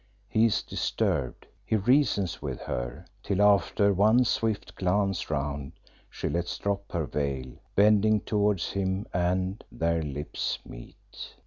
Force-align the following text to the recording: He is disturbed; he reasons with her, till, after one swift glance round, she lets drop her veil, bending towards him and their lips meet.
He 0.27 0.47
is 0.47 0.63
disturbed; 0.63 1.45
he 1.63 1.75
reasons 1.75 2.41
with 2.41 2.61
her, 2.61 3.05
till, 3.21 3.39
after 3.39 3.93
one 3.93 4.25
swift 4.25 4.73
glance 4.73 5.29
round, 5.29 5.73
she 6.09 6.27
lets 6.27 6.57
drop 6.57 6.91
her 6.91 7.05
veil, 7.05 7.59
bending 7.75 8.21
towards 8.21 8.71
him 8.71 9.05
and 9.13 9.63
their 9.71 10.01
lips 10.01 10.57
meet. 10.65 11.35